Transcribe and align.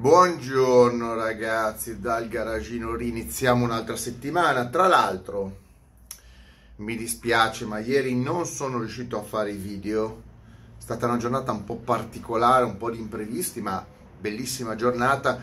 Buongiorno 0.00 1.14
ragazzi, 1.14 2.00
dal 2.00 2.26
garagino 2.26 2.94
riniziamo 2.94 3.66
un'altra 3.66 3.96
settimana. 3.96 4.66
Tra 4.70 4.86
l'altro, 4.86 5.58
mi 6.76 6.96
dispiace, 6.96 7.66
ma 7.66 7.80
ieri 7.80 8.16
non 8.16 8.46
sono 8.46 8.78
riuscito 8.78 9.18
a 9.18 9.22
fare 9.22 9.50
i 9.50 9.58
video. 9.58 10.22
È 10.78 10.80
stata 10.80 11.04
una 11.04 11.18
giornata 11.18 11.52
un 11.52 11.64
po' 11.64 11.76
particolare, 11.76 12.64
un 12.64 12.78
po' 12.78 12.90
di 12.90 12.98
imprevisti, 12.98 13.60
ma 13.60 13.86
bellissima 14.18 14.74
giornata 14.74 15.38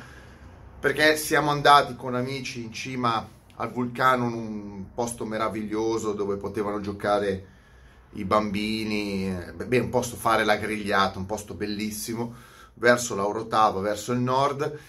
perché 0.79 1.17
siamo 1.17 1.51
andati 1.51 1.95
con 1.95 2.15
amici 2.15 2.63
in 2.63 2.73
cima 2.73 3.29
al 3.57 3.71
vulcano, 3.71 4.25
in 4.25 4.33
un 4.33 4.85
posto 4.91 5.23
meraviglioso 5.23 6.13
dove 6.13 6.37
potevano 6.37 6.79
giocare 6.79 7.45
i 8.13 8.25
bambini, 8.25 9.31
beh, 9.55 9.77
un 9.77 9.89
posto 9.89 10.15
fare 10.15 10.43
la 10.43 10.55
grigliata, 10.55 11.19
un 11.19 11.27
posto 11.27 11.53
bellissimo 11.53 12.55
verso 12.77 13.15
l'Aurotava, 13.15 13.79
verso 13.79 14.11
il 14.11 14.19
nord 14.19 14.79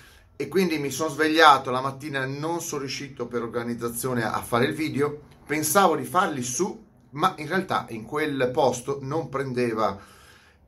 e 0.41 0.46
quindi 0.46 0.79
mi 0.79 0.91
sono 0.91 1.10
svegliato 1.10 1.73
la 1.73 1.80
mattina 1.80 2.24
non 2.24 2.60
sono 2.60 2.83
riuscito 2.83 3.27
per 3.27 3.42
organizzazione 3.42 4.23
a 4.24 4.41
fare 4.41 4.66
il 4.66 4.74
video, 4.74 5.23
pensavo 5.45 5.96
di 5.96 6.05
farli 6.05 6.45
su, 6.45 6.87
ma 7.10 7.34
in 7.38 7.48
realtà 7.48 7.87
in 7.88 8.05
quel 8.05 8.48
posto 8.52 8.98
non 9.02 9.29
prendeva 9.29 9.98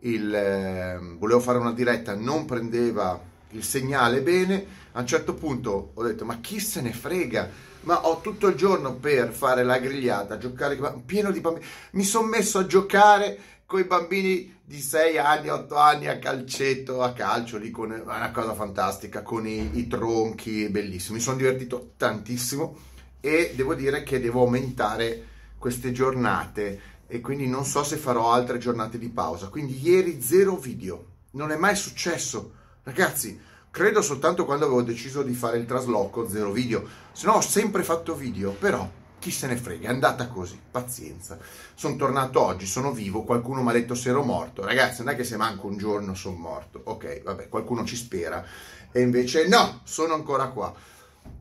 il 0.01 0.35
eh, 0.35 0.99
volevo 1.19 1.39
fare 1.39 1.59
una 1.59 1.73
diretta, 1.73 2.17
non 2.17 2.47
prendeva 2.47 3.21
il 3.51 3.63
segnale 3.63 4.23
bene. 4.23 4.79
A 4.93 5.01
un 5.01 5.07
certo 5.07 5.35
punto 5.35 5.93
ho 5.95 6.03
detto: 6.03 6.25
"Ma 6.25 6.39
chi 6.41 6.59
se 6.59 6.81
ne 6.81 6.93
frega?" 6.93 7.69
Ma 7.83 8.07
ho 8.07 8.21
tutto 8.21 8.49
il 8.49 8.57
giorno 8.57 8.95
per 8.95 9.31
fare 9.31 9.63
la 9.63 9.79
grigliata, 9.79 10.37
giocare 10.37 10.79
pieno 11.07 11.31
di 11.31 11.41
bambini. 11.41 11.65
Mi 11.93 12.03
sono 12.03 12.27
messo 12.27 12.59
a 12.59 12.67
giocare 12.67 13.39
con 13.71 13.79
i 13.79 13.85
bambini 13.85 14.59
di 14.65 14.81
6 14.81 15.17
anni, 15.19 15.49
8 15.49 15.77
anni 15.77 16.09
a 16.09 16.19
calcetto, 16.19 17.05
a 17.05 17.13
calcio, 17.13 17.57
lì 17.57 17.71
con 17.71 17.93
una 18.05 18.33
cosa 18.33 18.53
fantastica, 18.53 19.23
con 19.23 19.47
i, 19.47 19.79
i 19.79 19.87
tronchi, 19.87 20.69
bellissimo. 20.69 21.15
Mi 21.15 21.23
sono 21.23 21.37
divertito 21.37 21.93
tantissimo 21.97 22.77
e 23.21 23.53
devo 23.55 23.77
dire 23.77 24.03
che 24.03 24.19
devo 24.19 24.41
aumentare 24.41 25.25
queste 25.57 25.93
giornate 25.93 26.81
e 27.07 27.21
quindi 27.21 27.47
non 27.47 27.65
so 27.65 27.85
se 27.85 27.97
farò 27.97 28.33
altre 28.33 28.59
giornate 28.59 28.99
di 28.99 29.09
pausa. 29.09 29.47
Quindi 29.47 29.81
ieri 29.81 30.21
zero 30.21 30.57
video, 30.57 31.05
non 31.33 31.53
è 31.53 31.57
mai 31.57 31.77
successo. 31.77 32.53
Ragazzi, 32.83 33.41
credo 33.71 34.03
soltanto 34.03 34.47
quando 34.47 34.65
avevo 34.65 34.83
deciso 34.83 35.23
di 35.23 35.33
fare 35.33 35.59
il 35.59 35.67
trasloco, 35.67 36.29
zero 36.29 36.51
video. 36.51 36.85
Se 37.13 37.25
no 37.25 37.35
ho 37.35 37.41
sempre 37.41 37.85
fatto 37.85 38.17
video, 38.17 38.51
però 38.51 38.99
chi 39.21 39.31
se 39.31 39.47
ne 39.47 39.57
frega, 39.57 39.87
è 39.87 39.93
andata 39.93 40.27
così, 40.27 40.59
pazienza. 40.71 41.39
Sono 41.75 41.95
tornato 41.95 42.41
oggi, 42.41 42.67
sono 42.67 42.91
vivo, 42.91 43.23
qualcuno 43.23 43.63
mi 43.63 43.69
ha 43.69 43.73
detto 43.73 43.95
se 43.95 44.09
ero 44.09 44.25
morto. 44.25 44.65
Ragazzi, 44.65 45.05
non 45.05 45.13
è 45.13 45.17
che 45.17 45.25
se 45.25 45.37
manco 45.37 45.69
un 45.69 45.77
giorno 45.77 46.15
sono 46.15 46.37
morto. 46.37 46.81
Ok, 46.85 47.23
vabbè, 47.23 47.49
qualcuno 47.49 47.85
ci 47.85 47.95
spera. 47.95 48.45
E 48.91 49.01
invece 49.01 49.47
no, 49.47 49.83
sono 49.85 50.15
ancora 50.15 50.49
qua. 50.49 50.75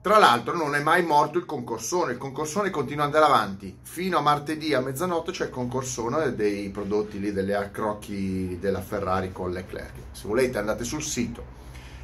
Tra 0.02 0.18
l'altro 0.18 0.56
non 0.56 0.76
è 0.76 0.82
mai 0.82 1.04
morto 1.04 1.38
il 1.38 1.46
concorsone, 1.46 2.12
il 2.12 2.18
concorsone 2.18 2.70
continua 2.70 3.06
ad 3.06 3.14
andare 3.14 3.32
avanti. 3.32 3.80
Fino 3.82 4.18
a 4.18 4.22
martedì 4.22 4.74
a 4.74 4.82
mezzanotte 4.82 5.32
c'è 5.32 5.46
il 5.46 5.50
concorsone 5.50 6.36
dei 6.36 6.70
prodotti 6.70 7.20
lì, 7.20 7.32
delle 7.32 7.56
accrocchi 7.56 8.58
della 8.60 8.82
Ferrari 8.82 9.32
con 9.32 9.52
Leclerc. 9.52 9.94
Se 10.12 10.28
volete 10.28 10.58
andate 10.58 10.84
sul 10.84 11.02
sito 11.02 11.58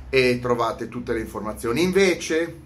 e 0.10 0.40
trovate 0.42 0.88
tutte 0.88 1.14
le 1.14 1.20
informazioni. 1.20 1.84
Invece 1.84 2.64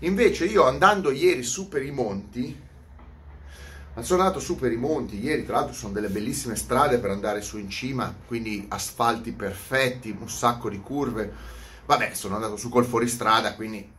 Invece 0.00 0.44
io 0.44 0.64
andando 0.64 1.10
ieri 1.10 1.42
su 1.42 1.68
per 1.68 1.82
i 1.82 1.90
monti, 1.90 2.66
sono 4.00 4.22
andato 4.22 4.38
su 4.38 4.54
per 4.54 4.70
i 4.70 4.76
monti, 4.76 5.20
ieri 5.20 5.44
tra 5.44 5.56
l'altro 5.56 5.74
sono 5.74 5.92
delle 5.92 6.08
bellissime 6.08 6.54
strade 6.54 6.98
per 6.98 7.10
andare 7.10 7.40
su 7.40 7.58
in 7.58 7.68
cima, 7.68 8.14
quindi 8.26 8.64
asfalti 8.68 9.32
perfetti, 9.32 10.16
un 10.16 10.30
sacco 10.30 10.70
di 10.70 10.78
curve. 10.78 11.32
Vabbè, 11.84 12.14
sono 12.14 12.36
andato 12.36 12.56
su 12.56 12.68
col 12.68 12.84
fuoristrada, 12.84 13.54
quindi 13.56 13.90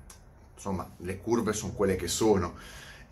insomma 0.56 0.90
le 0.98 1.18
curve 1.18 1.52
sono 1.52 1.74
quelle 1.74 1.98
che 1.98 2.08
sono. 2.08 2.56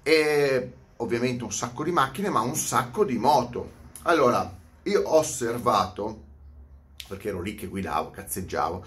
E 0.01 0.73
ovviamente 0.97 1.43
un 1.43 1.51
sacco 1.51 1.83
di 1.83 1.91
macchine, 1.91 2.29
ma 2.29 2.39
un 2.39 2.55
sacco 2.55 3.03
di 3.03 3.17
moto. 3.17 3.71
Allora, 4.03 4.49
io 4.83 5.01
ho 5.01 5.17
osservato, 5.17 6.23
perché 7.09 7.27
ero 7.27 7.41
lì 7.41 7.53
che 7.55 7.67
guidavo, 7.67 8.11
cazzeggiavo, 8.11 8.85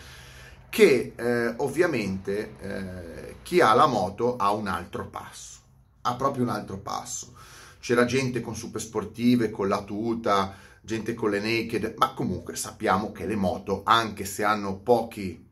che 0.71 1.13
eh, 1.17 1.55
ovviamente 1.59 2.55
eh, 2.61 3.37
chi 3.43 3.61
ha 3.61 3.75
la 3.75 3.87
moto 3.87 4.37
ha 4.37 4.53
un 4.53 4.69
altro 4.69 5.07
passo, 5.09 5.59
ha 6.03 6.15
proprio 6.15 6.45
un 6.45 6.51
altro 6.51 6.79
passo. 6.79 7.35
C'era 7.81 8.05
gente 8.05 8.41
con 8.41 8.55
super 8.55 8.81
sportive, 8.81 9.51
con 9.51 9.69
la 9.69 9.83
tuta, 9.83 10.55
gente 10.81 11.15
con 11.15 11.31
le 11.31 11.41
naked, 11.41 11.95
ma 11.99 12.15
comunque 12.15 12.57
sappiamo 12.57 13.11
che 13.11 13.27
le 13.27 13.37
moto, 13.37 13.83
anche 13.85 14.25
se 14.25 14.45
hanno 14.45 14.77
pochi, 14.77 15.47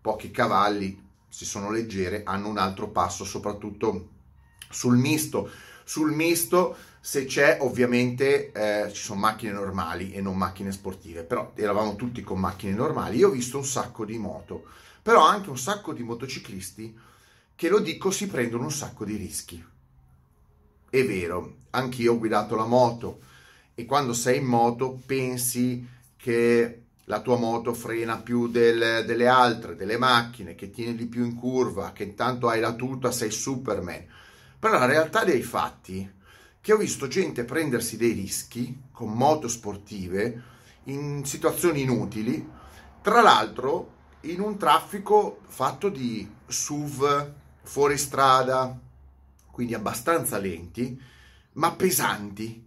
pochi 0.00 0.30
cavalli, 0.30 1.06
se 1.28 1.44
sono 1.44 1.70
leggere, 1.70 2.22
hanno 2.24 2.48
un 2.48 2.58
altro 2.58 2.88
passo, 2.90 3.24
soprattutto 3.24 4.08
sul 4.68 4.96
misto. 4.96 5.50
Sul 5.84 6.12
misto 6.12 6.76
se 7.08 7.24
c'è 7.24 7.56
ovviamente 7.62 8.52
eh, 8.52 8.92
ci 8.92 9.02
sono 9.02 9.20
macchine 9.20 9.52
normali 9.52 10.12
e 10.12 10.20
non 10.20 10.36
macchine 10.36 10.70
sportive, 10.72 11.22
però 11.22 11.52
eravamo 11.54 11.96
tutti 11.96 12.20
con 12.20 12.38
macchine 12.38 12.74
normali. 12.74 13.16
Io 13.16 13.28
ho 13.28 13.30
visto 13.30 13.56
un 13.56 13.64
sacco 13.64 14.04
di 14.04 14.18
moto, 14.18 14.66
però 15.00 15.26
anche 15.26 15.48
un 15.48 15.56
sacco 15.56 15.94
di 15.94 16.02
motociclisti 16.02 16.98
che 17.54 17.68
lo 17.70 17.78
dico 17.78 18.10
si 18.10 18.26
prendono 18.26 18.64
un 18.64 18.70
sacco 18.70 19.06
di 19.06 19.16
rischi. 19.16 19.64
È 20.90 21.02
vero, 21.06 21.54
anch'io 21.70 22.12
ho 22.12 22.18
guidato 22.18 22.56
la 22.56 22.66
moto 22.66 23.20
e 23.74 23.86
quando 23.86 24.12
sei 24.12 24.36
in 24.36 24.44
moto 24.44 25.00
pensi 25.06 25.88
che 26.14 26.82
la 27.04 27.22
tua 27.22 27.38
moto 27.38 27.72
frena 27.72 28.18
più 28.18 28.48
del, 28.48 29.04
delle 29.06 29.28
altre, 29.28 29.76
delle 29.76 29.96
macchine, 29.96 30.54
che 30.54 30.70
tiene 30.70 30.94
di 30.94 31.06
più 31.06 31.24
in 31.24 31.36
curva, 31.36 31.92
che 31.92 32.02
intanto 32.02 32.48
hai 32.48 32.60
la 32.60 32.74
tuta, 32.74 33.10
sei 33.10 33.30
Superman. 33.30 34.04
Però 34.58 34.78
la 34.78 34.84
realtà 34.84 35.24
dei 35.24 35.42
fatti 35.42 36.16
che 36.68 36.74
ho 36.74 36.76
visto 36.76 37.08
gente 37.08 37.44
prendersi 37.44 37.96
dei 37.96 38.12
rischi 38.12 38.78
con 38.92 39.14
moto 39.14 39.48
sportive 39.48 40.42
in 40.84 41.24
situazioni 41.24 41.80
inutili, 41.80 42.46
tra 43.00 43.22
l'altro 43.22 43.92
in 44.24 44.40
un 44.40 44.58
traffico 44.58 45.40
fatto 45.46 45.88
di 45.88 46.30
SUV 46.46 47.32
fuori 47.62 47.96
strada, 47.96 48.78
quindi 49.50 49.72
abbastanza 49.72 50.36
lenti, 50.36 51.00
ma 51.52 51.72
pesanti. 51.72 52.66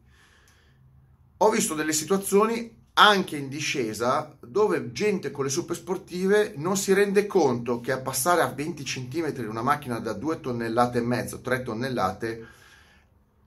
Ho 1.38 1.50
visto 1.52 1.76
delle 1.76 1.94
situazioni 1.94 2.76
anche 2.94 3.38
in 3.38 3.50
discesa 3.50 4.36
dove 4.40 4.92
gente 4.94 5.30
con 5.30 5.44
le 5.44 5.52
super 5.52 5.76
sportive 5.76 6.54
non 6.58 6.76
si 6.76 6.92
rende 6.94 7.28
conto 7.28 7.80
che 7.80 7.92
a 7.92 8.00
passare 8.00 8.42
a 8.42 8.48
20 8.48 8.84
cm 8.84 9.48
una 9.48 9.62
macchina 9.62 10.00
da 10.00 10.14
2 10.14 10.40
tonnellate 10.40 10.98
e 10.98 11.02
mezzo, 11.02 11.40
3 11.40 11.62
tonnellate, 11.62 12.60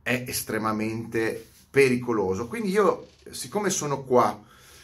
è 0.04 0.25
estremamente 0.28 1.50
pericoloso. 1.69 2.47
Quindi 2.47 2.69
io, 2.69 3.09
siccome 3.31 3.70
sono 3.70 4.04
qua 4.04 4.41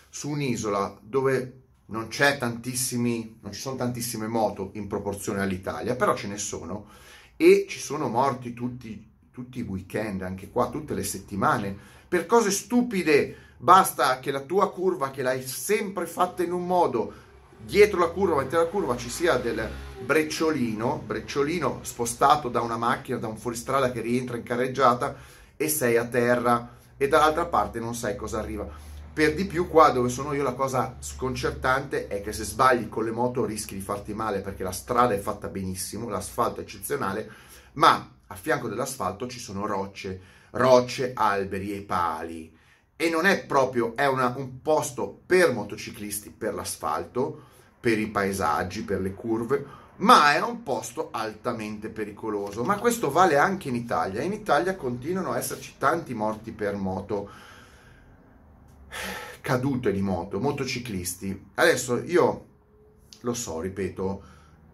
su 0.08 0.30
un'isola 0.30 0.98
dove 1.00 1.58
non 1.86 2.08
c'è 2.08 2.38
tantissimi, 2.38 3.38
non 3.42 3.52
ci 3.52 3.60
sono 3.60 3.76
tantissime 3.76 4.26
moto 4.26 4.70
in 4.74 4.88
proporzione 4.88 5.40
all'Italia, 5.40 5.94
però 5.94 6.16
ce 6.16 6.26
ne 6.26 6.38
sono 6.38 6.88
e 7.36 7.66
ci 7.68 7.78
sono 7.78 8.08
morti 8.08 8.54
tutti, 8.54 9.08
tutti 9.30 9.58
i 9.58 9.62
weekend, 9.62 10.22
anche 10.22 10.50
qua, 10.50 10.70
tutte 10.70 10.94
le 10.94 11.04
settimane, 11.04 11.76
per 12.08 12.26
cose 12.26 12.50
stupide. 12.50 13.48
Basta 13.58 14.18
che 14.20 14.30
la 14.30 14.40
tua 14.40 14.72
curva, 14.72 15.10
che 15.10 15.20
l'hai 15.20 15.46
sempre 15.46 16.06
fatta 16.06 16.42
in 16.42 16.52
un 16.52 16.66
modo, 16.66 17.12
dietro 17.62 18.00
la 18.00 18.08
curva, 18.08 18.34
davanti 18.34 18.56
alla 18.56 18.66
curva 18.66 18.96
ci 18.96 19.08
sia 19.08 19.36
del 19.36 19.68
brecciolino, 20.04 21.02
brecciolino 21.04 21.80
spostato 21.82 22.48
da 22.48 22.60
una 22.60 22.76
macchina, 22.76 23.18
da 23.18 23.28
un 23.28 23.36
fuoristrada 23.36 23.92
che 23.92 24.00
rientra 24.00 24.36
in 24.36 24.42
carreggiata 24.42 25.16
e 25.56 25.68
sei 25.68 25.96
a 25.96 26.06
terra 26.06 26.76
e 26.96 27.08
dall'altra 27.08 27.46
parte 27.46 27.80
non 27.80 27.94
sai 27.94 28.16
cosa 28.16 28.38
arriva. 28.38 28.68
Per 29.12 29.34
di 29.34 29.44
più 29.44 29.68
qua 29.68 29.90
dove 29.90 30.08
sono 30.08 30.32
io 30.32 30.42
la 30.42 30.54
cosa 30.54 30.96
sconcertante 31.00 32.06
è 32.06 32.22
che 32.22 32.32
se 32.32 32.44
sbagli 32.44 32.88
con 32.88 33.04
le 33.04 33.10
moto 33.10 33.44
rischi 33.44 33.74
di 33.74 33.80
farti 33.80 34.14
male 34.14 34.40
perché 34.40 34.62
la 34.62 34.72
strada 34.72 35.14
è 35.14 35.18
fatta 35.18 35.48
benissimo, 35.48 36.08
l'asfalto 36.08 36.60
è 36.60 36.62
eccezionale, 36.62 37.30
ma 37.74 38.10
a 38.26 38.34
fianco 38.34 38.68
dell'asfalto 38.68 39.26
ci 39.26 39.38
sono 39.38 39.66
rocce, 39.66 40.20
rocce, 40.50 41.12
alberi 41.14 41.74
e 41.74 41.80
pali 41.82 42.58
e 43.00 43.08
non 43.08 43.24
è 43.24 43.46
proprio, 43.46 43.96
è 43.96 44.04
una, 44.06 44.34
un 44.36 44.60
posto 44.60 45.22
per 45.24 45.54
motociclisti, 45.54 46.28
per 46.28 46.52
l'asfalto, 46.52 47.44
per 47.80 47.98
i 47.98 48.08
paesaggi, 48.08 48.82
per 48.82 49.00
le 49.00 49.14
curve, 49.14 49.64
ma 49.96 50.34
è 50.34 50.42
un 50.42 50.62
posto 50.62 51.08
altamente 51.10 51.88
pericoloso. 51.88 52.62
Ma 52.62 52.78
questo 52.78 53.10
vale 53.10 53.38
anche 53.38 53.70
in 53.70 53.74
Italia. 53.74 54.20
In 54.20 54.34
Italia 54.34 54.76
continuano 54.76 55.32
a 55.32 55.38
esserci 55.38 55.76
tanti 55.78 56.12
morti 56.12 56.52
per 56.52 56.76
moto, 56.76 57.30
cadute 59.40 59.92
di 59.92 60.02
moto, 60.02 60.38
motociclisti. 60.38 61.52
Adesso 61.54 62.02
io 62.04 62.44
lo 63.22 63.32
so, 63.32 63.60
ripeto, 63.60 64.22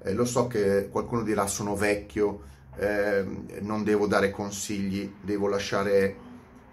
eh, 0.03 0.15
lo 0.15 0.25
so 0.25 0.49
che 0.49 0.89
qualcuno 0.91 1.23
dirà 1.23 1.47
sono 1.47 1.77
vecchio, 1.77 2.43
eh, 2.77 3.25
non 3.61 3.85
devo 3.85 4.09
dare 4.09 4.33
consigli, 4.33 5.15
devo 5.21 5.47
lasciare 5.47 6.26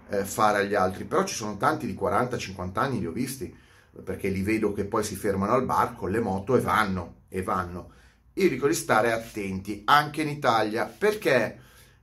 eh, 0.08 0.24
fare 0.24 0.58
agli 0.60 0.74
altri, 0.74 1.04
però 1.04 1.24
ci 1.24 1.34
sono 1.34 1.56
tanti 1.56 1.86
di 1.86 1.94
40-50 1.94 2.78
anni, 2.78 3.00
li 3.00 3.06
ho 3.06 3.12
visti, 3.12 3.54
perché 4.02 4.28
li 4.28 4.42
vedo 4.42 4.72
che 4.72 4.84
poi 4.84 5.04
si 5.04 5.14
fermano 5.14 5.52
al 5.52 5.64
bar 5.64 5.94
con 5.94 6.10
le 6.10 6.20
moto 6.20 6.56
e 6.56 6.60
vanno, 6.60 7.14
e 7.28 7.42
vanno. 7.42 7.92
Io 8.34 8.48
dico 8.48 8.66
di 8.66 8.74
stare 8.74 9.12
attenti 9.12 9.82
anche 9.84 10.22
in 10.22 10.28
Italia 10.28 10.86
perché, 10.86 11.60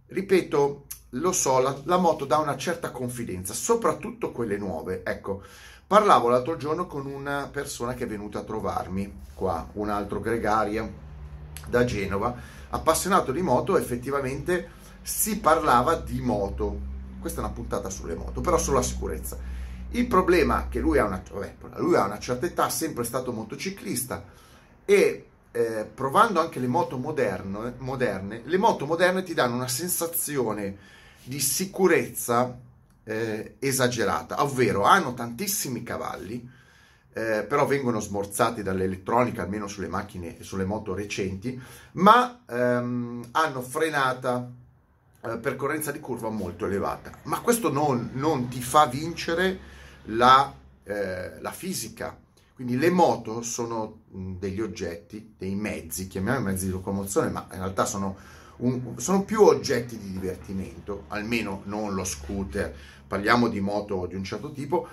ripeto, 0.07 0.85
lo 1.15 1.31
so, 1.33 1.59
la, 1.59 1.77
la 1.83 1.97
moto 1.97 2.23
dà 2.23 2.37
una 2.37 2.55
certa 2.55 2.91
confidenza, 2.91 3.53
soprattutto 3.53 4.31
quelle 4.31 4.57
nuove. 4.57 5.01
Ecco, 5.03 5.43
parlavo 5.85 6.29
l'altro 6.29 6.55
giorno 6.55 6.87
con 6.87 7.05
una 7.05 7.49
persona 7.51 7.93
che 7.93 8.05
è 8.05 8.07
venuta 8.07 8.39
a 8.39 8.43
trovarmi 8.43 9.13
qua, 9.33 9.67
un 9.73 9.89
altro 9.89 10.21
gregario 10.21 11.09
da 11.67 11.83
Genova, 11.83 12.33
appassionato 12.69 13.33
di 13.33 13.41
moto, 13.41 13.77
effettivamente 13.77 14.79
si 15.01 15.39
parlava 15.39 15.95
di 15.95 16.21
moto. 16.21 16.90
Questa 17.21 17.39
è 17.39 17.43
una 17.43 17.53
puntata 17.53 17.89
sulle 17.89 18.15
moto, 18.15 18.41
però 18.41 18.57
sulla 18.57 18.81
sicurezza. 18.81 19.37
Il 19.91 20.07
problema 20.07 20.65
è 20.65 20.69
che 20.69 20.79
lui 20.79 20.97
ha 20.97 21.05
una, 21.05 21.21
vabbè, 21.31 21.55
lui 21.77 21.95
ha 21.95 22.05
una 22.05 22.19
certa 22.19 22.47
età, 22.47 22.67
è 22.67 22.71
sempre 22.71 23.03
stato 23.03 23.31
motociclista 23.31 24.23
e 24.83 25.27
eh, 25.51 25.89
provando 25.93 26.39
anche 26.39 26.59
le 26.59 26.67
moto 26.67 26.97
moderne, 26.97 27.75
moderne, 27.77 28.41
le 28.43 28.57
moto 28.57 28.85
moderne 28.85 29.21
ti 29.21 29.33
danno 29.33 29.55
una 29.55 29.67
sensazione 29.67 30.77
di 31.23 31.39
sicurezza 31.39 32.57
eh, 33.03 33.55
esagerata, 33.59 34.41
ovvero 34.41 34.83
hanno 34.83 35.13
tantissimi 35.13 35.83
cavalli, 35.83 36.49
eh, 37.13 37.43
però 37.43 37.65
vengono 37.65 37.99
smorzati 37.99 38.63
dall'elettronica, 38.63 39.43
almeno 39.43 39.67
sulle 39.67 39.89
macchine 39.89 40.39
e 40.39 40.43
sulle 40.43 40.65
moto 40.65 40.93
recenti, 40.93 41.61
ma 41.93 42.43
ehm, 42.47 43.27
hanno 43.31 43.61
frenata 43.61 44.49
percorrenza 45.39 45.91
di 45.91 45.99
curva 45.99 46.29
molto 46.29 46.65
elevata. 46.65 47.11
Ma 47.23 47.41
questo 47.41 47.71
non, 47.71 48.11
non 48.13 48.47
ti 48.47 48.61
fa 48.61 48.87
vincere 48.87 49.59
la, 50.05 50.53
eh, 50.83 51.39
la 51.39 51.51
fisica, 51.51 52.17
quindi 52.61 52.77
le 52.77 52.91
moto 52.91 53.41
sono 53.41 54.01
degli 54.07 54.61
oggetti, 54.61 55.33
dei 55.37 55.55
mezzi, 55.55 56.07
chiamiamoli 56.07 56.45
mezzi 56.45 56.65
di 56.65 56.71
locomozione, 56.71 57.29
ma 57.29 57.47
in 57.51 57.57
realtà 57.57 57.85
sono, 57.85 58.17
un, 58.57 58.99
sono, 58.99 59.23
più 59.23 59.41
oggetti 59.41 59.97
di 59.97 60.11
divertimento, 60.11 61.05
almeno 61.07 61.61
non 61.65 61.95
lo 61.95 62.03
scooter, 62.03 62.71
parliamo 63.07 63.47
di 63.47 63.59
moto 63.59 64.05
di 64.05 64.13
un 64.15 64.23
certo 64.23 64.51
tipo, 64.51 64.87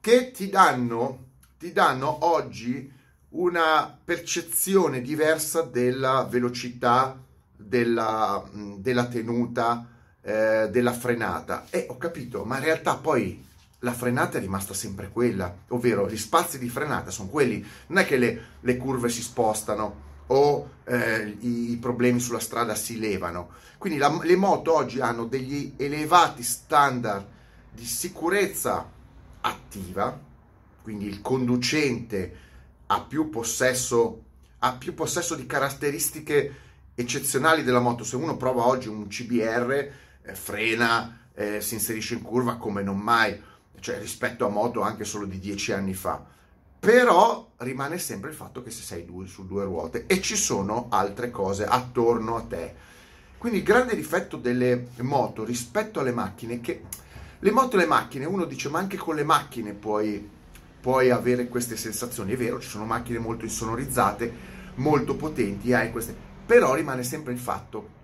che 0.00 0.32
ti 0.32 0.48
danno, 0.48 1.26
ti 1.58 1.72
danno 1.72 2.24
oggi 2.24 2.90
una 3.28 3.96
percezione 4.04 5.00
diversa 5.00 5.62
della 5.62 6.26
velocità, 6.28 7.16
della, 7.64 8.42
della 8.76 9.06
tenuta, 9.06 9.86
eh, 10.22 10.68
della 10.70 10.92
frenata. 10.92 11.66
E 11.70 11.86
ho 11.88 11.96
capito, 11.96 12.44
ma 12.44 12.58
in 12.58 12.64
realtà 12.64 12.96
poi 12.96 13.44
la 13.80 13.92
frenata 13.92 14.38
è 14.38 14.40
rimasta 14.40 14.74
sempre 14.74 15.10
quella, 15.10 15.54
ovvero 15.68 16.08
gli 16.08 16.16
spazi 16.16 16.58
di 16.58 16.68
frenata 16.68 17.10
sono 17.10 17.28
quelli, 17.28 17.64
non 17.88 17.98
è 17.98 18.06
che 18.06 18.16
le, 18.16 18.42
le 18.60 18.76
curve 18.76 19.08
si 19.08 19.22
spostano 19.22 20.10
o 20.28 20.70
eh, 20.84 21.36
i, 21.40 21.76
problemi 21.80 22.20
sulla 22.20 22.38
strada 22.38 22.74
si 22.74 22.98
levano. 22.98 23.50
Quindi 23.78 23.98
la, 23.98 24.20
le 24.22 24.36
moto 24.36 24.74
oggi 24.74 25.00
hanno 25.00 25.24
degli 25.24 25.74
elevati 25.76 26.42
standard 26.42 27.26
di 27.72 27.84
sicurezza 27.84 28.88
attiva, 29.40 30.18
quindi 30.82 31.06
il 31.06 31.20
conducente 31.20 32.36
ha 32.86 33.00
più 33.00 33.30
possesso, 33.30 34.22
ha 34.60 34.72
più 34.74 34.94
possesso 34.94 35.34
di 35.34 35.46
caratteristiche 35.46 36.54
eccezionali 36.94 37.62
della 37.62 37.80
moto. 37.80 38.04
Se 38.04 38.16
uno 38.16 38.36
prova 38.36 38.66
oggi 38.66 38.88
un 38.88 39.06
CBR, 39.08 39.70
eh, 40.22 40.34
frena, 40.34 41.28
eh, 41.34 41.60
si 41.60 41.74
inserisce 41.74 42.14
in 42.14 42.22
curva 42.22 42.56
come 42.56 42.82
non 42.82 42.98
mai 42.98 43.50
cioè 43.82 43.98
rispetto 43.98 44.46
a 44.46 44.48
moto 44.48 44.80
anche 44.80 45.04
solo 45.04 45.26
di 45.26 45.38
dieci 45.38 45.72
anni 45.72 45.92
fa. 45.92 46.24
Però 46.78 47.52
rimane 47.58 47.98
sempre 47.98 48.30
il 48.30 48.36
fatto 48.36 48.62
che 48.62 48.70
se 48.70 48.82
sei 48.82 49.04
due, 49.04 49.26
su 49.26 49.46
due 49.46 49.64
ruote 49.64 50.06
e 50.06 50.20
ci 50.22 50.36
sono 50.36 50.86
altre 50.88 51.30
cose 51.30 51.66
attorno 51.66 52.36
a 52.36 52.42
te. 52.42 52.74
Quindi 53.38 53.58
il 53.58 53.64
grande 53.64 53.94
difetto 53.94 54.36
delle 54.36 54.88
moto 54.98 55.44
rispetto 55.44 56.00
alle 56.00 56.12
macchine 56.12 56.54
è 56.54 56.60
che 56.60 56.82
le 57.38 57.50
moto 57.50 57.76
e 57.76 57.80
le 57.80 57.86
macchine, 57.86 58.24
uno 58.24 58.44
dice 58.44 58.68
ma 58.68 58.78
anche 58.78 58.96
con 58.96 59.16
le 59.16 59.24
macchine 59.24 59.72
puoi, 59.72 60.28
puoi 60.80 61.10
avere 61.10 61.48
queste 61.48 61.76
sensazioni. 61.76 62.32
È 62.32 62.36
vero, 62.36 62.60
ci 62.60 62.68
sono 62.68 62.84
macchine 62.84 63.18
molto 63.18 63.44
insonorizzate, 63.44 64.32
molto 64.76 65.16
potenti, 65.16 65.72
hai 65.72 65.90
queste... 65.90 66.30
però 66.44 66.74
rimane 66.74 67.02
sempre 67.02 67.32
il 67.32 67.38
fatto 67.38 68.00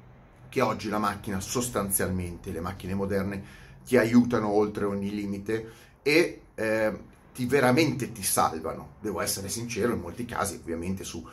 che 0.49 0.61
oggi 0.61 0.89
la 0.89 0.99
macchina 0.99 1.41
sostanzialmente, 1.41 2.51
le 2.51 2.61
macchine 2.61 2.95
moderne, 2.95 3.45
ti 3.85 3.97
aiutano 3.97 4.49
oltre 4.49 4.85
ogni 4.85 5.11
limite 5.11 5.73
e 6.03 6.43
eh, 6.55 6.99
ti 7.35 7.47
veramente 7.47 8.13
ti 8.13 8.23
salvano. 8.23 8.95
Devo 9.01 9.21
essere 9.21 9.49
sincero, 9.49 9.93
in 9.93 10.01
molti 10.01 10.25
casi, 10.25 10.57
ovviamente 10.57 11.05
su 11.05 11.27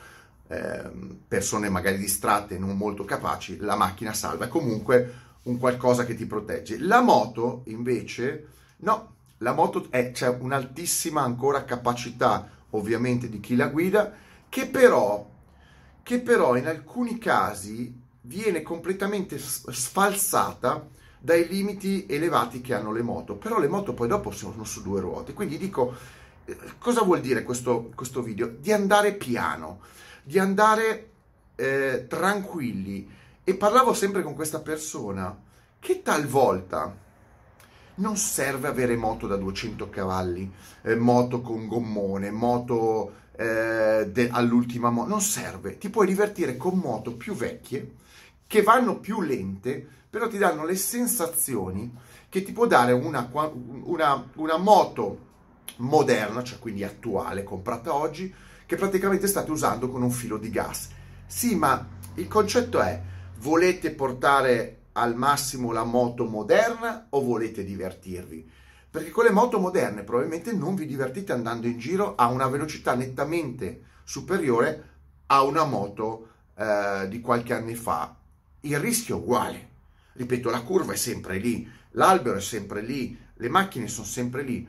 eh, 0.48 0.92
persone 1.28 1.70
magari 1.70 1.98
distratte, 1.98 2.58
non 2.58 2.78
molto 2.78 3.06
capaci, 3.06 3.58
la 3.58 3.76
macchina 3.76 4.14
salva, 4.14 4.46
è 4.46 4.50
comunque 4.50 5.24
un 5.44 5.58
qualcosa 5.58 6.06
che 6.06 6.16
ti 6.16 6.26
protegge. 6.26 6.78
La 6.80 7.02
moto 7.02 7.64
invece, 7.66 8.48
no, 8.78 9.14
la 9.40 9.54
moto 9.54 9.88
è, 9.90 10.12
c'è 10.12 10.30
un'altissima 10.30 11.22
ancora 11.22 11.66
capacità 11.66 12.50
ovviamente 12.72 13.30
di 13.30 13.40
chi 13.40 13.56
la 13.56 13.68
guida, 13.68 14.14
che 14.50 14.68
però, 14.68 15.28
che 16.06 16.22
però 16.22 16.56
in 16.56 16.68
alcuni 16.68 17.18
casi 17.18 18.00
viene 18.22 18.62
completamente 18.62 19.40
sfalsata 19.40 20.88
dai 21.20 21.48
limiti 21.48 22.06
elevati 22.08 22.62
che 22.62 22.76
hanno 22.76 22.92
le 22.92 23.02
moto, 23.02 23.34
però 23.38 23.58
le 23.58 23.68
moto 23.68 23.96
poi 23.96 24.08
dopo 24.08 24.30
sono 24.30 24.64
su 24.66 24.84
due 24.84 25.02
ruote, 25.02 25.34
quindi 25.34 25.58
dico, 25.58 25.96
eh, 26.46 26.56
cosa 26.78 27.02
vuol 27.02 27.22
dire 27.22 27.42
questo, 27.42 27.90
questo 27.96 28.22
video? 28.22 28.46
Di 28.46 28.72
andare 28.72 29.14
piano, 29.14 29.80
di 30.22 30.38
andare 30.38 31.10
eh, 31.56 32.06
tranquilli. 32.08 33.10
E 33.44 33.56
parlavo 33.56 33.96
sempre 33.96 34.22
con 34.22 34.36
questa 34.36 34.60
persona 34.60 35.36
che 35.80 36.04
talvolta 36.04 36.96
non 37.96 38.16
serve 38.16 38.68
avere 38.68 38.96
moto 38.96 39.26
da 39.26 39.38
200 39.38 39.90
cavalli, 39.90 40.54
eh, 40.84 40.94
moto 40.94 41.42
con 41.42 41.66
gommone, 41.66 42.30
moto 42.30 43.24
eh, 43.38 44.10
de- 44.12 44.30
all'ultima 44.32 44.90
moto, 44.90 45.10
non 45.10 45.22
serve, 45.22 45.78
ti 45.78 45.90
puoi 45.90 46.08
divertire 46.08 46.58
con 46.58 46.78
moto 46.78 47.16
più 47.16 47.34
vecchie 47.34 47.94
che 48.48 48.62
vanno 48.62 49.00
più 49.00 49.22
lente 49.22 49.96
però 50.16 50.30
ti 50.30 50.38
danno 50.38 50.64
le 50.64 50.78
sensazioni 50.78 51.94
che 52.30 52.42
ti 52.42 52.54
può 52.54 52.68
dare 52.68 52.94
una, 52.94 53.30
una, 53.84 54.26
una 54.36 54.56
moto 54.56 55.20
moderna, 55.80 56.42
cioè 56.42 56.58
quindi 56.58 56.86
attuale, 56.86 57.44
comprata 57.44 57.94
oggi, 57.94 58.34
che 58.66 58.78
praticamente 58.78 59.28
state 59.28 59.52
usando 59.52 59.90
con 59.90 60.02
un 60.02 60.12
filo 60.12 60.38
di 60.38 60.50
gas. 60.50 60.88
Sì, 61.26 61.56
ma 61.56 61.86
il 62.14 62.30
concetto 62.30 62.80
è, 62.80 63.02
volete 63.40 63.92
portare 63.92 64.84
al 64.94 65.18
massimo 65.18 65.74
la 65.74 65.84
moto 65.84 66.24
moderna 66.24 67.08
o 67.10 67.22
volete 67.22 67.66
divertirvi? 67.66 68.50
Perché 68.96 69.10
con 69.10 69.26
le 69.26 69.32
moto 69.32 69.60
moderne 69.60 70.04
probabilmente 70.04 70.54
non 70.54 70.74
vi 70.74 70.86
divertite 70.86 71.34
andando 71.34 71.68
in 71.68 71.78
giro 71.78 72.16
a 72.16 72.28
una 72.28 72.48
velocità 72.48 72.96
nettamente 72.96 73.82
superiore 74.06 74.90
a 75.26 75.44
una 75.44 75.66
moto 75.66 76.30
eh, 76.56 77.06
di 77.10 77.20
qualche 77.20 77.54
anni 77.54 77.76
fa. 77.76 78.16
Il 78.62 78.80
rischio 78.80 79.18
è 79.18 79.20
uguale. 79.20 79.70
Ripeto, 80.14 80.50
la 80.50 80.62
curva 80.62 80.94
è 80.94 80.96
sempre 80.96 81.40
lì, 81.40 81.70
l'albero 81.92 82.38
è 82.38 82.42
sempre 82.42 82.80
lì, 82.80 83.20
le 83.34 83.50
macchine 83.50 83.90
sono 83.90 84.08
sempre 84.08 84.44
lì, 84.44 84.66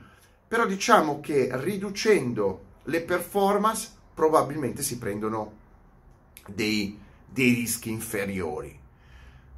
però 0.49 0.67
diciamo 0.67 1.21
che 1.21 1.49
riducendo 1.53 2.65
le 2.83 3.03
performance 3.03 3.91
probabilmente 4.13 4.83
si 4.83 4.99
prendono 4.99 5.53
dei, 6.49 6.99
dei 7.31 7.55
rischi 7.55 7.91
inferiori. 7.91 8.77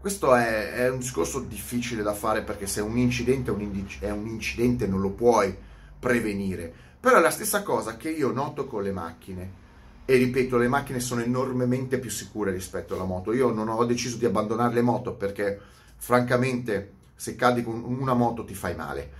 Questo 0.00 0.32
è, 0.34 0.74
è, 0.74 0.88
un 0.90 0.98
discorso 0.98 1.40
difficile 1.40 2.02
da 2.02 2.14
fare 2.14 2.42
perché 2.42 2.68
se 2.68 2.80
un 2.80 2.96
incidente 2.96 3.50
è 3.50 3.54
un, 3.54 3.62
indic- 3.62 4.00
è 4.00 4.10
un 4.10 4.28
incidente 4.28 4.86
non 4.86 5.00
lo 5.00 5.10
puoi 5.10 5.54
prevenire, 5.98 6.72
però 7.00 7.16
è 7.16 7.20
la 7.20 7.30
stessa 7.30 7.62
cosa 7.64 7.96
che 7.96 8.10
io 8.10 8.32
noto 8.32 8.66
con 8.66 8.84
le 8.84 8.92
macchine. 8.92 9.66
E 10.04 10.16
ripeto, 10.16 10.56
le 10.56 10.68
macchine 10.68 11.00
sono 11.00 11.20
enormemente 11.20 11.98
più 11.98 12.10
sicure 12.10 12.52
rispetto 12.52 12.94
alla 12.94 13.04
moto. 13.04 13.32
Io 13.32 13.50
non 13.50 13.68
ho 13.68 13.84
deciso 13.84 14.16
di 14.16 14.24
abbandonare 14.24 14.72
le 14.72 14.82
moto 14.82 15.12
perché 15.14 15.60
francamente 15.96 16.92
se 17.14 17.34
cadi 17.34 17.64
con 17.64 17.82
una 17.82 18.14
moto 18.14 18.44
ti 18.44 18.54
fai 18.54 18.76
male 18.76 19.10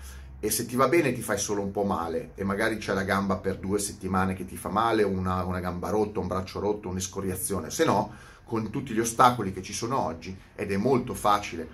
e 0.40 0.50
se 0.50 0.66
ti 0.66 0.76
va 0.76 0.88
bene 0.88 1.12
ti 1.12 1.20
fai 1.20 1.38
solo 1.38 1.62
un 1.62 1.70
po' 1.70 1.84
male. 1.84 2.30
E 2.34 2.44
magari 2.44 2.78
c'è 2.78 2.94
la 2.94 3.02
gamba 3.02 3.36
per 3.36 3.58
due 3.58 3.78
settimane 3.78 4.34
che 4.34 4.46
ti 4.46 4.56
fa 4.56 4.68
male, 4.68 5.02
una, 5.02 5.44
una 5.44 5.60
gamba 5.60 5.90
rotta, 5.90 6.20
un 6.20 6.26
braccio 6.26 6.60
rotto, 6.60 6.88
un'escoriazione, 6.88 7.70
se 7.70 7.84
no 7.84 8.26
con 8.44 8.70
tutti 8.70 8.94
gli 8.94 9.00
ostacoli 9.00 9.52
che 9.52 9.62
ci 9.62 9.74
sono 9.74 9.98
oggi 9.98 10.34
ed 10.54 10.72
è 10.72 10.78
molto 10.78 11.12
facile 11.12 11.68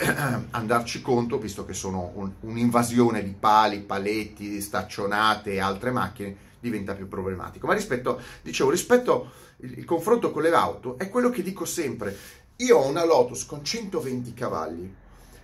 andarci 0.50 1.02
conto, 1.02 1.38
visto 1.38 1.64
che 1.64 1.74
sono 1.74 2.12
un, 2.14 2.30
un'invasione 2.40 3.22
di 3.22 3.34
pali, 3.38 3.80
paletti, 3.80 4.60
staccionate 4.60 5.52
e 5.52 5.60
altre 5.60 5.90
macchine, 5.90 6.36
diventa 6.60 6.94
più 6.94 7.08
problematico. 7.08 7.66
Ma 7.66 7.74
rispetto, 7.74 8.20
dicevo, 8.42 8.70
rispetto 8.70 9.32
il, 9.58 9.78
il 9.78 9.84
confronto 9.84 10.30
con 10.30 10.42
le 10.42 10.50
auto, 10.50 10.96
è 10.98 11.08
quello 11.08 11.30
che 11.30 11.42
dico 11.42 11.64
sempre, 11.64 12.16
io 12.56 12.78
ho 12.78 12.86
una 12.86 13.04
Lotus 13.04 13.44
con 13.44 13.64
120 13.64 14.32
cavalli 14.34 14.94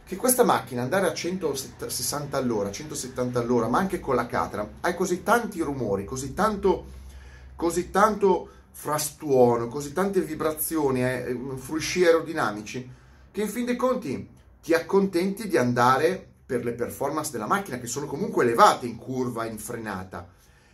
che 0.07 0.15
questa 0.15 0.45
macchina 0.45 0.83
andare 0.83 1.09
a 1.09 1.13
160 1.13 2.37
all'ora, 2.37 2.71
170 2.71 3.41
all'ora, 3.41 3.67
ma 3.67 3.79
anche 3.79 3.99
con 3.99 4.15
la 4.15 4.27
catra, 4.27 4.75
hai 4.83 4.95
così 4.95 5.25
tanti 5.25 5.61
rumori, 5.61 6.05
così 6.05 6.33
tanto, 6.33 6.85
così 7.57 7.91
tanto 7.91 8.49
frastuono, 8.71 9.67
così 9.67 9.93
tante 9.93 10.21
vibrazioni, 10.21 11.05
eh, 11.05 11.37
frusci 11.57 12.05
aerodinamici, 12.05 12.89
che 13.33 13.43
in 13.43 13.49
fin 13.49 13.65
dei 13.65 13.75
conti 13.75 14.29
ti 14.63 14.75
accontenti 14.75 15.49
di 15.49 15.57
andare 15.57 16.25
per 16.47 16.63
le 16.65 16.73
performance 16.73 17.33
della 17.33 17.49
macchina, 17.49 17.81
che 17.81 17.89
sono 17.89 18.07
comunque 18.07 18.45
elevate 18.45 18.87
in 18.87 18.95
curva, 18.99 19.45
in 19.45 19.59
frenata. 19.59 20.29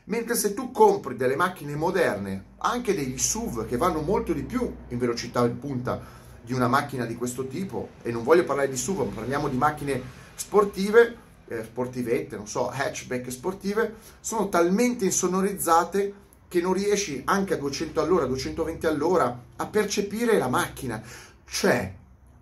Mentre 0.05 0.35
se 0.35 0.53
tu 0.53 0.73
compri 0.73 1.17
delle 1.17 1.37
macchine 1.37 1.75
moderne, 1.75 2.45
anche 2.59 2.95
degli 2.95 3.17
SUV 3.17 3.67
che 3.67 3.79
vanno 3.79 4.03
molto 4.03 4.35
di 4.35 4.43
più 4.43 4.71
in 4.89 4.99
velocità 4.99 5.43
in 5.47 5.59
punta 5.59 6.21
di 6.45 6.53
una 6.53 6.69
macchina 6.69 7.05
di 7.05 7.15
questo 7.15 7.47
tipo, 7.47 7.91
e 8.03 8.11
non 8.11 8.25
voglio 8.25 8.45
parlare 8.45 8.69
di 8.69 8.77
SUV, 8.77 9.07
ma 9.07 9.15
parliamo 9.15 9.49
di 9.49 9.57
macchine 9.57 10.01
sportive, 10.35 11.17
eh, 11.47 11.65
sportivette, 11.65 12.37
non 12.37 12.49
so, 12.49 12.69
hatchback 12.69 13.31
sportive, 13.31 13.95
sono 14.21 14.49
talmente 14.49 15.05
insonorizzate 15.05 16.15
che 16.49 16.61
non 16.61 16.73
riesci 16.73 17.23
anche 17.25 17.55
a 17.55 17.57
200 17.57 18.01
all'ora, 18.01 18.27
220 18.27 18.87
all'ora 18.87 19.43
a 19.57 19.67
percepire 19.67 20.37
la 20.37 20.49
macchina. 20.49 21.03
Cioè, 21.47 21.95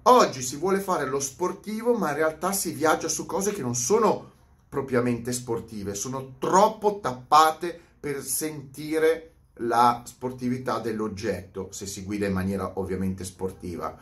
oggi 0.03 0.43
si 0.43 0.57
vuole 0.57 0.81
fare 0.81 1.07
lo 1.07 1.21
sportivo, 1.21 1.97
ma 1.97 2.11
in 2.11 2.17
realtà 2.17 2.53
si 2.53 2.73
viaggia 2.73 3.09
su 3.09 3.27
cose 3.27 3.53
che 3.53 3.63
non 3.63 3.75
sono 3.75 4.31
propriamente 4.69 5.33
sportive, 5.33 5.95
sono 5.95 6.35
troppo 6.39 7.01
tappate 7.01 7.79
per 8.01 8.23
sentire 8.23 9.30
la 9.63 10.03
sportività 10.05 10.79
dell'oggetto, 10.79 11.69
se 11.73 11.87
si 11.87 12.03
guida 12.03 12.27
in 12.27 12.33
maniera 12.33 12.79
ovviamente 12.79 13.25
sportiva. 13.25 13.97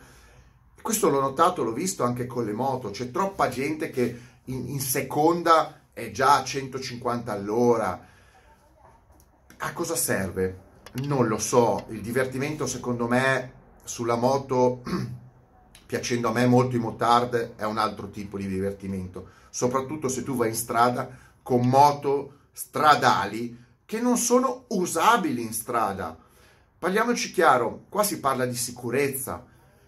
Questo 0.81 1.09
l'ho 1.09 1.19
notato, 1.19 1.63
l'ho 1.63 1.73
visto 1.73 2.03
anche 2.03 2.25
con 2.25 2.45
le 2.45 2.53
moto, 2.53 2.91
c'è 2.91 3.11
troppa 3.11 3.49
gente 3.49 3.89
che 3.89 4.19
in, 4.45 4.69
in 4.69 4.79
seconda 4.79 5.81
è 5.93 6.11
già 6.11 6.37
a 6.37 6.43
150 6.43 7.31
all'ora. 7.31 8.07
A 9.57 9.73
cosa 9.73 9.95
serve? 9.95 10.67
Non 11.03 11.27
lo 11.27 11.37
so, 11.37 11.85
il 11.89 12.01
divertimento 12.01 12.65
secondo 12.65 13.07
me 13.07 13.53
sulla 13.83 14.15
moto, 14.15 14.81
piacendo 15.85 16.29
a 16.29 16.31
me 16.31 16.45
molto 16.45 16.75
i 16.75 16.79
motard, 16.79 17.55
è 17.55 17.65
un 17.65 17.77
altro 17.77 18.09
tipo 18.09 18.37
di 18.37 18.47
divertimento, 18.47 19.29
soprattutto 19.49 20.07
se 20.07 20.23
tu 20.23 20.35
vai 20.35 20.49
in 20.49 20.55
strada 20.55 21.09
con 21.43 21.67
moto 21.67 22.37
stradali 22.51 23.67
che 23.89 23.99
non 23.99 24.17
sono 24.17 24.65
usabili 24.67 25.41
in 25.41 25.51
strada. 25.51 26.15
Parliamoci 26.77 27.31
chiaro, 27.31 27.85
qua 27.89 28.03
si 28.03 28.19
parla 28.19 28.45
di 28.45 28.55
sicurezza. 28.55 29.43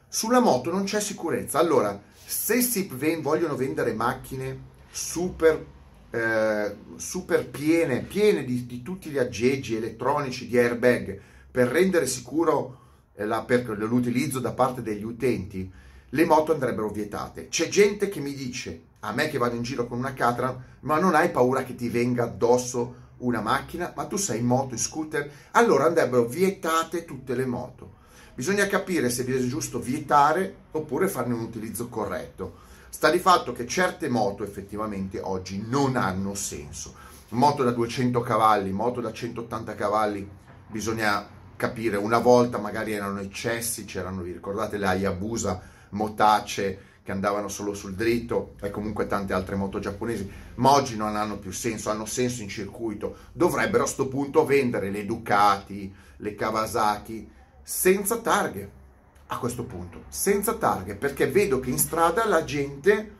Sulla 0.07 0.39
moto 0.39 0.71
non 0.71 0.85
c'è 0.85 0.99
sicurezza. 0.99 1.59
Allora, 1.59 2.01
se 2.25 2.63
si 2.63 2.89
ven- 2.91 3.21
vogliono 3.21 3.55
vendere 3.55 3.93
macchine 3.93 4.59
super, 4.89 5.63
eh, 6.09 6.75
super 6.95 7.47
piene, 7.47 8.01
piene 8.01 8.43
di, 8.43 8.65
di, 8.65 8.81
tutti 8.81 9.11
gli 9.11 9.19
aggeggi 9.19 9.75
elettronici, 9.75 10.47
di 10.47 10.57
airbag, 10.57 11.21
per 11.51 11.67
rendere 11.67 12.07
sicuro 12.07 12.79
eh, 13.13 13.25
la, 13.25 13.43
per, 13.43 13.69
l'utilizzo 13.69 14.39
da 14.39 14.53
parte 14.53 14.81
degli 14.81 15.03
utenti, 15.03 15.71
le 16.09 16.25
moto 16.25 16.53
andrebbero 16.53 16.89
vietate. 16.89 17.49
C'è 17.49 17.67
gente 17.67 18.09
che 18.09 18.19
mi 18.19 18.33
dice, 18.33 18.81
a 19.01 19.11
me 19.11 19.29
che 19.29 19.37
vado 19.37 19.55
in 19.55 19.61
giro 19.61 19.85
con 19.85 19.99
una 19.99 20.13
Catran, 20.13 20.79
ma 20.79 20.97
non 20.97 21.13
hai 21.13 21.29
paura 21.29 21.63
che 21.63 21.75
ti 21.75 21.87
venga 21.87 22.23
addosso 22.23 23.00
una 23.21 23.41
macchina, 23.41 23.93
ma 23.95 24.05
tu 24.05 24.17
sei 24.17 24.39
in 24.39 24.45
moto, 24.45 24.73
in 24.73 24.79
scooter, 24.79 25.29
allora 25.51 25.85
andrebbero 25.85 26.25
vietate 26.25 27.05
tutte 27.05 27.35
le 27.35 27.45
moto. 27.45 27.99
Bisogna 28.33 28.67
capire 28.67 29.09
se 29.09 29.25
è 29.25 29.47
giusto 29.47 29.79
vietare 29.79 30.55
oppure 30.71 31.07
farne 31.07 31.33
un 31.33 31.41
utilizzo 31.41 31.89
corretto. 31.89 32.69
Sta 32.89 33.09
di 33.09 33.19
fatto 33.19 33.53
che 33.53 33.67
certe 33.67 34.09
moto 34.09 34.43
effettivamente 34.43 35.19
oggi 35.19 35.63
non 35.67 35.95
hanno 35.95 36.35
senso. 36.35 36.93
Moto 37.29 37.63
da 37.63 37.71
200 37.71 38.19
cavalli, 38.21 38.71
moto 38.71 38.99
da 38.99 39.13
180 39.13 39.75
cavalli, 39.75 40.29
bisogna 40.67 41.25
capire, 41.55 41.95
una 41.95 42.17
volta 42.17 42.57
magari 42.57 42.91
erano 42.91 43.19
eccessi, 43.19 43.85
c'erano, 43.85 44.21
vi 44.21 44.31
ricordate 44.31 44.77
le 44.77 44.87
Hayabusa, 44.87 45.61
motacce, 45.89 46.79
che 47.03 47.11
andavano 47.11 47.47
solo 47.47 47.73
sul 47.73 47.95
dritto 47.95 48.53
e 48.61 48.69
comunque 48.69 49.07
tante 49.07 49.33
altre 49.33 49.55
moto 49.55 49.79
giapponesi, 49.79 50.29
ma 50.55 50.71
oggi 50.71 50.95
non 50.95 51.15
hanno 51.15 51.39
più 51.39 51.51
senso, 51.51 51.89
hanno 51.89 52.05
senso 52.05 52.43
in 52.43 52.49
circuito. 52.49 53.17
Dovrebbero 53.31 53.83
a 53.83 53.85
questo 53.85 54.07
punto 54.07 54.45
vendere 54.45 54.91
le 54.91 55.05
Ducati, 55.05 55.93
le 56.17 56.35
Kawasaki 56.35 57.29
senza 57.63 58.17
targhe. 58.19 58.79
A 59.27 59.37
questo 59.39 59.63
punto, 59.63 60.03
senza 60.09 60.55
targhe, 60.55 60.95
perché 60.95 61.25
vedo 61.25 61.61
che 61.61 61.69
in 61.69 61.79
strada 61.79 62.25
la 62.25 62.43
gente, 62.43 63.15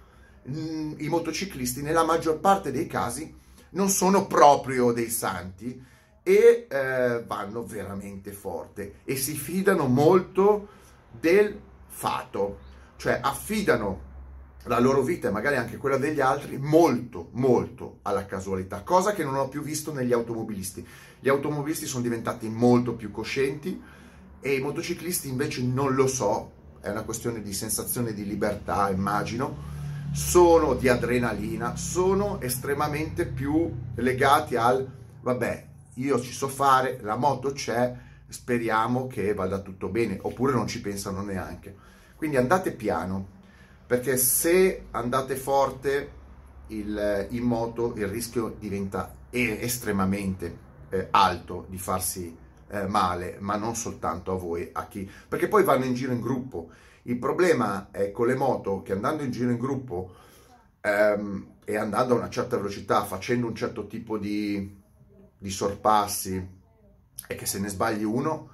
mm, 0.50 0.94
i 0.98 1.08
motociclisti, 1.08 1.82
nella 1.82 2.04
maggior 2.04 2.40
parte 2.40 2.70
dei 2.70 2.86
casi, 2.86 3.34
non 3.70 3.88
sono 3.88 4.28
proprio 4.28 4.92
dei 4.92 5.10
santi 5.10 5.82
e 6.22 6.68
eh, 6.70 7.24
vanno 7.26 7.64
veramente 7.64 8.34
forte 8.34 8.96
e 9.06 9.16
si 9.16 9.36
fidano 9.36 9.88
molto 9.88 10.68
del 11.10 11.58
fato 11.88 12.70
cioè 13.02 13.18
affidano 13.20 14.10
la 14.66 14.78
loro 14.78 15.02
vita 15.02 15.28
e 15.28 15.32
magari 15.32 15.56
anche 15.56 15.78
quella 15.78 15.98
degli 15.98 16.20
altri 16.20 16.60
molto, 16.60 17.30
molto 17.32 17.98
alla 18.04 18.28
casualità, 18.28 18.84
cosa 18.84 19.14
che 19.14 19.24
non 19.24 19.34
ho 19.34 19.48
più 19.48 19.64
visto 19.64 19.92
negli 19.92 20.14
automobilisti. 20.14 20.86
Gli 21.20 21.28
automobilisti 21.28 21.88
sono 21.88 22.04
diventati 22.04 22.48
molto 22.48 22.94
più 22.94 23.10
coscienti 23.10 23.82
e 24.40 24.54
i 24.54 24.62
motociclisti 24.62 25.30
invece 25.30 25.64
non 25.64 25.96
lo 25.96 26.06
so, 26.06 26.52
è 26.80 26.90
una 26.90 27.02
questione 27.02 27.42
di 27.42 27.54
sensazione 27.54 28.14
di 28.14 28.24
libertà, 28.24 28.92
immagino, 28.92 29.58
sono 30.14 30.76
di 30.76 30.88
adrenalina, 30.88 31.76
sono 31.76 32.40
estremamente 32.40 33.26
più 33.26 33.68
legati 33.96 34.56
al 34.56 34.88
vabbè, 35.22 35.68
io 35.96 36.22
ci 36.22 36.32
so 36.32 36.48
fare, 36.48 37.00
la 37.02 37.16
moto 37.16 37.52
c'è, 37.52 37.98
speriamo 38.28 39.08
che 39.08 39.34
vada 39.34 39.58
tutto 39.58 39.88
bene, 39.88 40.20
oppure 40.22 40.54
non 40.54 40.68
ci 40.68 40.82
pensano 40.82 41.24
neanche. 41.24 41.90
Quindi 42.22 42.38
andate 42.38 42.74
piano, 42.74 43.28
perché 43.88 44.16
se 44.16 44.90
andate 44.92 45.36
forte 45.36 46.12
il, 46.68 47.26
in 47.32 47.42
moto 47.42 47.96
il 47.96 48.08
rischio 48.08 48.56
diventa 48.60 49.16
estremamente 49.32 50.56
eh, 50.90 51.08
alto 51.10 51.66
di 51.68 51.80
farsi 51.80 52.38
eh, 52.68 52.86
male, 52.86 53.38
ma 53.40 53.56
non 53.56 53.76
soltanto 53.76 54.34
a 54.34 54.36
voi, 54.36 54.70
a 54.72 54.86
chi... 54.86 55.10
Perché 55.28 55.48
poi 55.48 55.64
vanno 55.64 55.86
in 55.86 55.96
giro 55.96 56.12
in 56.12 56.22
gruppo. 56.22 56.70
Il 57.04 57.18
problema 57.18 57.88
è 57.90 58.12
con 58.12 58.28
le 58.28 58.36
moto 58.36 58.84
che 58.84 58.92
andando 58.92 59.24
in 59.24 59.32
giro 59.32 59.50
in 59.50 59.58
gruppo 59.58 60.14
ehm, 60.80 61.54
e 61.66 61.76
andando 61.76 62.14
a 62.14 62.18
una 62.18 62.30
certa 62.30 62.56
velocità, 62.56 63.04
facendo 63.04 63.48
un 63.48 63.56
certo 63.56 63.88
tipo 63.88 64.20
di, 64.20 64.80
di 65.40 65.50
sorpassi, 65.50 66.50
e 67.28 67.34
che 67.34 67.46
se 67.48 67.58
ne 67.58 67.70
sbagli 67.70 68.04
uno, 68.04 68.51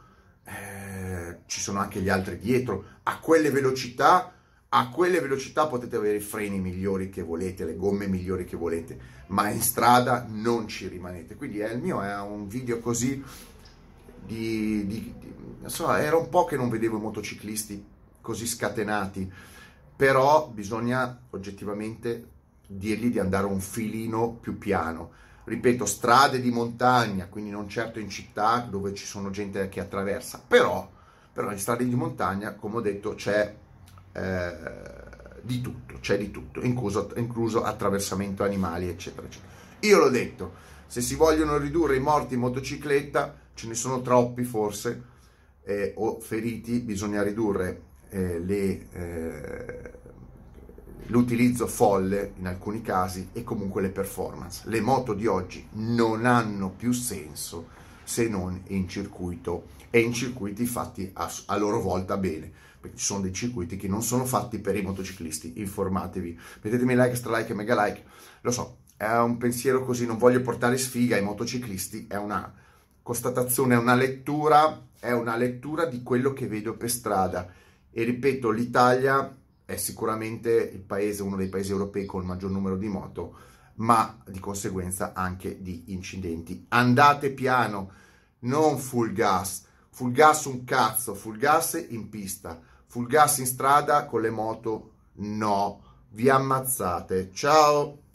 eh, 1.07 1.37
ci 1.45 1.61
sono 1.61 1.79
anche 1.79 2.01
gli 2.01 2.09
altri 2.09 2.37
dietro, 2.37 2.83
a 3.03 3.19
quelle 3.19 3.49
velocità, 3.49 4.33
a 4.69 4.89
quelle 4.89 5.21
velocità 5.21 5.67
potete 5.67 5.95
avere 5.95 6.17
i 6.17 6.21
freni 6.21 6.59
migliori 6.59 7.09
che 7.09 7.23
volete, 7.23 7.63
le 7.63 7.77
gomme 7.77 8.07
migliori 8.07 8.43
che 8.43 8.57
volete, 8.57 8.99
ma 9.27 9.49
in 9.49 9.61
strada 9.61 10.25
non 10.29 10.67
ci 10.67 10.87
rimanete. 10.87 11.35
Quindi 11.35 11.59
eh, 11.59 11.71
il 11.71 11.79
mio 11.79 12.01
è 12.01 12.13
un 12.19 12.47
video 12.47 12.79
così 12.79 13.23
di, 14.25 14.85
di, 14.85 15.13
di 15.17 15.35
so, 15.65 15.93
era 15.93 16.17
un 16.17 16.27
po' 16.27 16.43
che 16.45 16.57
non 16.57 16.69
vedevo 16.69 16.97
i 16.97 17.01
motociclisti 17.01 17.85
così 18.19 18.45
scatenati, 18.45 19.31
però 19.95 20.49
bisogna 20.49 21.21
oggettivamente 21.29 22.35
dirgli 22.67 23.09
di 23.09 23.19
andare 23.19 23.45
un 23.45 23.61
filino 23.61 24.33
più 24.33 24.57
piano 24.57 25.11
ripeto, 25.47 25.85
strade 25.85 26.41
di 26.41 26.51
montagna, 26.51 27.27
quindi 27.27 27.51
non 27.51 27.69
certo 27.69 27.99
in 27.99 28.09
città 28.09 28.59
dove 28.69 28.93
ci 28.93 29.05
sono 29.05 29.29
gente 29.29 29.69
che 29.69 29.79
attraversa, 29.79 30.43
però, 30.45 30.89
però 31.37 31.51
in 31.51 31.59
strade 31.59 31.87
di 31.87 31.93
montagna, 31.93 32.55
come 32.55 32.77
ho 32.77 32.81
detto, 32.81 33.13
c'è 33.13 33.55
eh, 34.11 34.51
di 35.43 35.61
tutto, 35.61 35.99
c'è 35.99 36.17
di 36.17 36.31
tutto, 36.31 36.61
incluso, 36.61 37.11
incluso 37.15 37.63
attraversamento 37.63 38.43
animali, 38.43 38.87
eccetera, 38.87 39.27
eccetera. 39.27 39.51
Io 39.81 39.99
l'ho 39.99 40.09
detto, 40.09 40.53
se 40.87 40.99
si 40.99 41.13
vogliono 41.13 41.59
ridurre 41.59 41.95
i 41.95 41.99
morti 41.99 42.33
in 42.33 42.39
motocicletta, 42.39 43.35
ce 43.53 43.67
ne 43.67 43.75
sono 43.75 44.01
troppi 44.01 44.43
forse, 44.45 45.03
eh, 45.63 45.93
o 45.97 46.19
feriti, 46.19 46.79
bisogna 46.79 47.21
ridurre 47.21 47.81
eh, 48.09 48.39
le 48.39 48.87
eh, 48.93 49.91
l'utilizzo 51.09 51.67
folle 51.67 52.33
in 52.37 52.47
alcuni 52.47 52.81
casi 52.81 53.29
e 53.31 53.43
comunque 53.43 53.83
le 53.83 53.89
performance. 53.89 54.63
Le 54.65 54.81
moto 54.81 55.13
di 55.13 55.27
oggi 55.27 55.67
non 55.73 56.25
hanno 56.25 56.71
più 56.71 56.93
senso 56.93 57.75
se 58.07 58.29
non 58.29 58.61
in 58.67 58.87
circuito 58.87 59.67
e 59.89 59.99
in 59.99 60.13
circuiti 60.13 60.65
fatti 60.65 61.09
a, 61.13 61.29
a 61.47 61.57
loro 61.57 61.81
volta 61.81 62.15
bene. 62.15 62.49
Perché 62.79 62.95
ci 62.95 63.03
sono 63.03 63.19
dei 63.21 63.33
circuiti 63.33 63.75
che 63.75 63.89
non 63.89 64.01
sono 64.01 64.23
fatti 64.23 64.59
per 64.59 64.77
i 64.77 64.81
motociclisti, 64.81 65.59
informatevi, 65.59 66.39
mettetemi 66.61 66.95
like, 66.95 67.15
stra 67.15 67.37
like 67.37 67.53
mega 67.53 67.85
like, 67.85 68.03
lo 68.41 68.51
so, 68.51 68.77
è 68.95 69.11
un 69.17 69.35
pensiero 69.37 69.83
così, 69.83 70.05
non 70.05 70.17
voglio 70.17 70.41
portare 70.41 70.77
sfiga 70.77 71.17
ai 71.17 71.21
motociclisti, 71.21 72.07
è 72.07 72.15
una 72.15 72.51
constatazione, 73.03 73.75
è 73.75 73.77
una 73.77 73.95
lettura, 73.95 74.85
è 74.99 75.11
una 75.11 75.35
lettura 75.35 75.85
di 75.85 76.01
quello 76.01 76.31
che 76.31 76.47
vedo 76.47 76.77
per 76.77 76.89
strada. 76.89 77.51
E 77.91 78.03
ripeto, 78.03 78.51
l'Italia 78.51 79.35
è 79.65 79.75
sicuramente 79.75 80.71
il 80.73 80.79
paese, 80.79 81.23
uno 81.23 81.35
dei 81.35 81.49
paesi 81.49 81.71
europei 81.71 82.05
con 82.05 82.21
il 82.21 82.27
maggior 82.27 82.51
numero 82.51 82.77
di 82.77 82.87
moto, 82.87 83.35
ma 83.77 84.17
di 84.25 84.39
conseguenza 84.39 85.13
anche 85.13 85.61
di 85.61 85.85
incidenti. 85.87 86.65
Andate 86.69 87.31
piano, 87.31 87.91
non 88.39 88.77
full 88.77 89.11
gas, 89.13 89.65
full 89.89 90.11
gas 90.11 90.45
un 90.45 90.63
cazzo, 90.63 91.13
full 91.13 91.37
gas 91.37 91.85
in 91.89 92.09
pista, 92.09 92.59
full 92.85 93.07
gas 93.07 93.37
in 93.39 93.45
strada 93.45 94.05
con 94.05 94.21
le 94.21 94.29
moto 94.29 94.91
no, 95.19 95.81
vi 96.09 96.29
ammazzate. 96.29 97.31
Ciao! 97.33 98.05